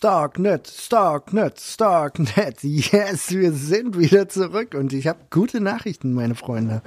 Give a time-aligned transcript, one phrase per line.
[0.00, 2.56] Starknet, Starknet, Starknet.
[2.62, 6.80] Yes, wir sind wieder zurück und ich habe gute Nachrichten, meine Freunde.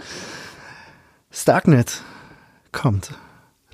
[1.30, 2.02] Starknet
[2.72, 3.14] kommt.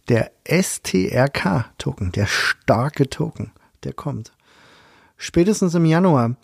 [0.09, 3.53] Der STRK-Token, der starke Token,
[3.85, 4.33] der kommt.
[5.16, 6.35] Spätestens im Januar.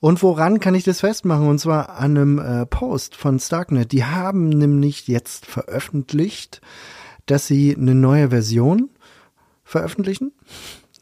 [0.00, 1.48] Und woran kann ich das festmachen?
[1.48, 3.90] Und zwar an einem äh, Post von Starknet.
[3.90, 6.60] Die haben nämlich jetzt veröffentlicht,
[7.24, 8.90] dass sie eine neue Version
[9.64, 10.32] veröffentlichen,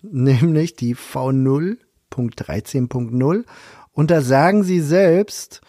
[0.02, 3.44] nämlich die V0.13.0.
[3.92, 5.60] Und da sagen sie selbst,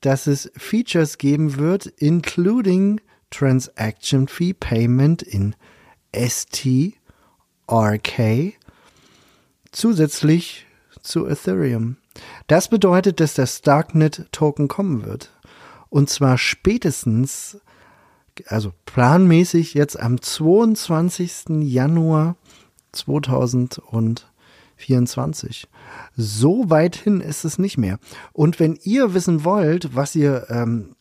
[0.00, 5.54] dass es Features geben wird, including Transaction Fee Payment in
[6.14, 6.94] STRK
[9.72, 10.66] zusätzlich
[11.02, 11.96] zu Ethereum.
[12.46, 15.32] Das bedeutet, dass der Starknet-Token kommen wird.
[15.88, 17.58] Und zwar spätestens,
[18.46, 21.62] also planmäßig jetzt am 22.
[21.62, 22.36] Januar
[22.96, 25.68] 2024.
[26.16, 28.00] So weit hin ist es nicht mehr.
[28.32, 30.96] Und wenn ihr wissen wollt, was ihr ähm,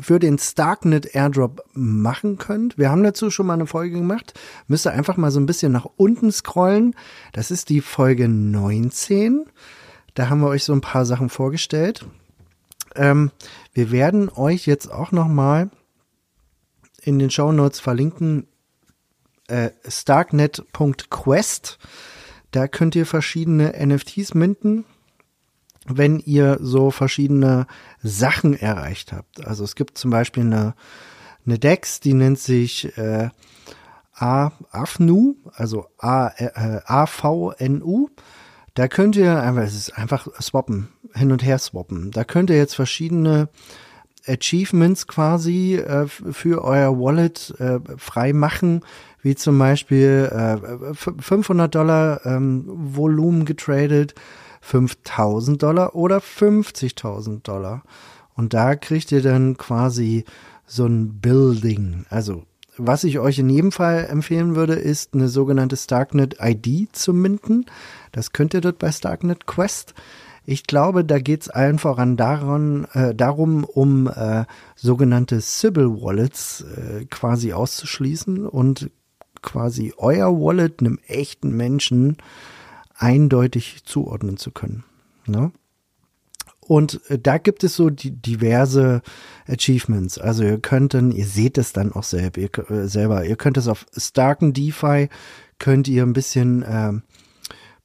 [0.00, 2.78] für den Starknet Airdrop machen könnt.
[2.78, 4.34] Wir haben dazu schon mal eine Folge gemacht.
[4.66, 6.94] Müsst ihr einfach mal so ein bisschen nach unten scrollen.
[7.32, 9.44] Das ist die Folge 19.
[10.14, 12.06] Da haben wir euch so ein paar Sachen vorgestellt.
[12.96, 13.30] Ähm,
[13.72, 15.70] wir werden euch jetzt auch noch mal
[17.02, 18.46] in den Show Notes verlinken
[19.48, 21.78] äh, starknet.quest.
[22.50, 24.84] Da könnt ihr verschiedene NFTs minden
[25.86, 27.66] wenn ihr so verschiedene
[28.02, 29.46] Sachen erreicht habt.
[29.46, 30.74] Also es gibt zum Beispiel eine,
[31.46, 33.28] eine Dex, die nennt sich äh,
[34.14, 38.08] AFNU, also A, äh, AVNU.
[38.74, 42.10] Da könnt ihr einfach, es ist einfach swappen, hin und her swappen.
[42.10, 43.48] Da könnt ihr jetzt verschiedene
[44.26, 48.80] Achievements quasi äh, für euer Wallet äh, frei machen,
[49.22, 54.14] wie zum Beispiel äh, 500 Dollar ähm, Volumen getradet,
[54.60, 57.82] 5000 Dollar oder 50.000 Dollar.
[58.34, 60.24] Und da kriegt ihr dann quasi
[60.66, 62.06] so ein Building.
[62.08, 62.44] Also,
[62.76, 67.66] was ich euch in jedem Fall empfehlen würde, ist eine sogenannte Starknet ID zu minden.
[68.10, 69.94] Das könnt ihr dort bei Starknet Quest.
[70.46, 74.44] Ich glaube, da geht es allen voran daran, äh, darum, um äh,
[74.76, 78.90] sogenannte Sybil Wallets äh, quasi auszuschließen und
[79.40, 82.18] quasi euer Wallet einem echten Menschen
[82.94, 84.84] eindeutig zuordnen zu können.
[85.26, 85.52] Ne?
[86.60, 89.02] Und äh, da gibt es so die diverse
[89.46, 90.18] Achievements.
[90.18, 93.24] Also ihr könnt dann, ihr seht es dann auch selber, ihr, äh, selber.
[93.24, 95.08] Ihr könnt es auf starken DeFi,
[95.58, 96.92] könnt ihr ein bisschen, äh,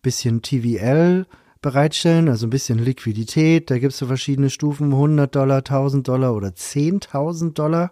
[0.01, 1.25] bisschen TVL
[1.61, 3.69] bereitstellen, also ein bisschen Liquidität.
[3.69, 7.91] Da gibt es so verschiedene Stufen, 100 Dollar, 1000 Dollar oder 10.000 Dollar.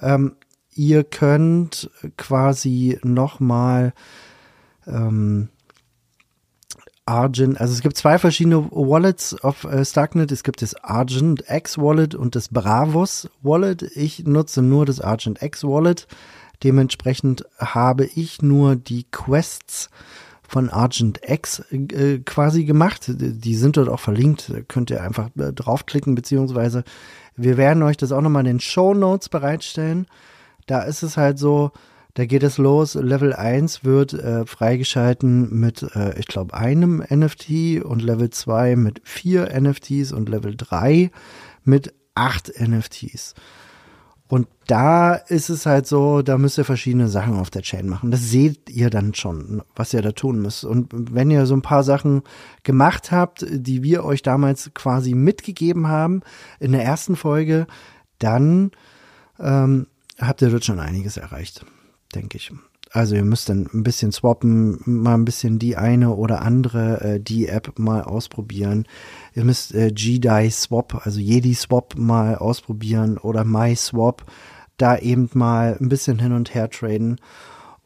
[0.00, 0.36] Ähm,
[0.74, 3.92] ihr könnt quasi nochmal
[4.86, 5.48] ähm,
[7.10, 10.30] Argent, also es gibt zwei verschiedene Wallets auf äh, Starknet.
[10.30, 13.82] Es gibt das Argent X Wallet und das Bravos Wallet.
[13.82, 16.06] Ich nutze nur das Argent X Wallet.
[16.62, 19.90] Dementsprechend habe ich nur die Quests
[20.50, 23.04] von Argent X äh, quasi gemacht.
[23.08, 24.50] Die sind dort auch verlinkt.
[24.50, 26.82] Da könnt ihr einfach äh, draufklicken, beziehungsweise
[27.36, 30.08] wir werden euch das auch nochmal in den Show Notes bereitstellen.
[30.66, 31.70] Da ist es halt so,
[32.14, 32.94] da geht es los.
[32.94, 39.02] Level 1 wird äh, freigeschalten mit, äh, ich glaube, einem NFT und Level 2 mit
[39.04, 41.12] vier NFTs und Level 3
[41.62, 43.34] mit acht NFTs.
[44.30, 48.10] Und da ist es halt so, da müsst ihr verschiedene Sachen auf der Chain machen.
[48.10, 50.64] Das seht ihr dann schon, was ihr da tun müsst.
[50.64, 52.22] Und wenn ihr so ein paar Sachen
[52.62, 56.22] gemacht habt, die wir euch damals quasi mitgegeben haben
[56.60, 57.66] in der ersten Folge,
[58.20, 58.70] dann
[59.40, 59.88] ähm,
[60.18, 61.66] habt ihr dort schon einiges erreicht
[62.14, 62.52] denke ich.
[62.92, 67.20] Also ihr müsst dann ein bisschen swappen, mal ein bisschen die eine oder andere äh,
[67.20, 68.86] die App mal ausprobieren.
[69.34, 74.24] Ihr müsst äh, GDI Swap, also Jedi Swap mal ausprobieren oder MySwap,
[74.76, 77.20] da eben mal ein bisschen hin und her traden,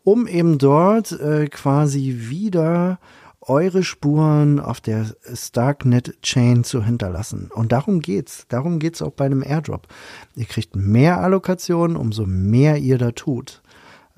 [0.04, 2.98] um eben dort äh, quasi wieder
[3.42, 5.04] eure Spuren auf der
[5.34, 7.50] Starknet Chain zu hinterlassen.
[7.54, 8.46] Und darum geht's.
[8.48, 9.86] Darum geht's auch bei einem Airdrop.
[10.34, 13.60] Ihr kriegt mehr Allokationen, umso mehr ihr da tut.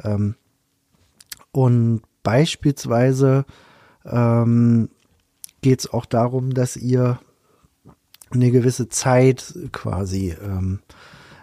[0.04, 0.36] Ähm,
[1.56, 3.46] und beispielsweise
[4.04, 4.90] ähm,
[5.62, 7.18] geht es auch darum, dass ihr
[8.30, 10.80] eine gewisse Zeit quasi ähm,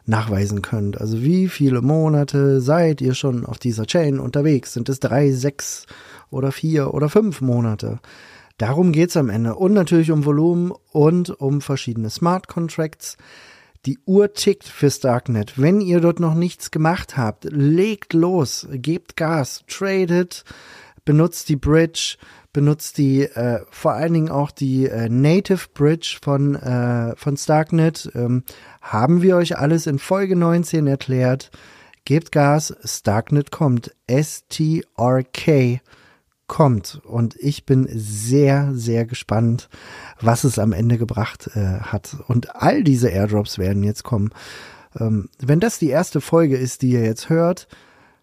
[0.05, 1.01] nachweisen könnt.
[1.01, 4.73] Also wie viele Monate seid ihr schon auf dieser Chain unterwegs?
[4.73, 5.87] Sind es drei, sechs
[6.29, 7.99] oder vier oder fünf Monate?
[8.59, 9.55] Darum geht's am Ende.
[9.55, 13.17] Und natürlich um Volumen und um verschiedene Smart Contracts.
[13.85, 15.59] Die Uhr tickt für Starknet.
[15.59, 20.45] Wenn ihr dort noch nichts gemacht habt, legt los, gebt Gas, tradet,
[21.03, 22.15] benutzt die Bridge,
[22.53, 28.09] benutzt die äh, vor allen Dingen auch die äh, Native Bridge von, äh, von Starknet.
[28.15, 28.43] Ähm,
[28.81, 31.51] haben wir euch alles in Folge 19 erklärt.
[32.05, 33.93] Gebt Gas, Starknet kommt.
[34.07, 35.81] S-T-R-K
[36.47, 37.01] kommt.
[37.05, 39.69] Und ich bin sehr, sehr gespannt,
[40.19, 42.17] was es am Ende gebracht äh, hat.
[42.27, 44.31] Und all diese Airdrops werden jetzt kommen.
[44.99, 47.67] Ähm, wenn das die erste Folge ist, die ihr jetzt hört,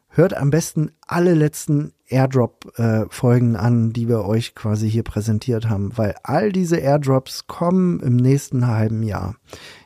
[0.08, 5.96] hört am besten alle letzten Airdrop-Folgen äh, an, die wir euch quasi hier präsentiert haben,
[5.96, 9.36] weil all diese Airdrops kommen im nächsten halben Jahr.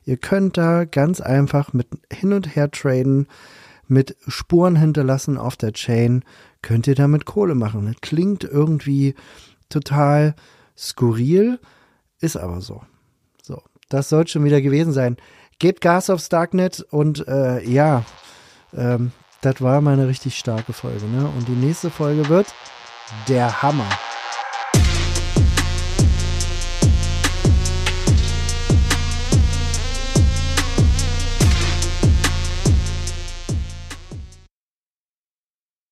[0.04, 3.26] Ihr könnt da ganz einfach mit hin und her traden,
[3.88, 6.24] mit Spuren hinterlassen auf der Chain,
[6.62, 7.86] könnt ihr damit Kohle machen.
[7.86, 9.14] Das klingt irgendwie
[9.68, 10.34] total
[10.76, 11.58] skurril,
[12.20, 12.82] ist aber so.
[13.42, 15.16] So, das soll schon wieder gewesen sein.
[15.58, 18.04] Gebt Gas aufs Darknet und äh, ja,
[18.74, 21.04] ähm, das war mal eine richtig starke Folge.
[21.06, 21.26] Ne?
[21.36, 22.46] Und die nächste Folge wird
[23.28, 23.88] der Hammer.